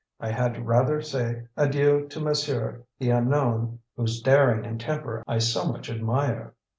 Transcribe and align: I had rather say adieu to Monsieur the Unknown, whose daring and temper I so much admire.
I 0.19 0.31
had 0.31 0.65
rather 0.65 0.99
say 1.03 1.43
adieu 1.55 2.07
to 2.07 2.19
Monsieur 2.19 2.85
the 2.97 3.11
Unknown, 3.11 3.77
whose 3.95 4.19
daring 4.19 4.65
and 4.65 4.81
temper 4.81 5.23
I 5.27 5.37
so 5.37 5.65
much 5.65 5.91
admire. 5.91 6.55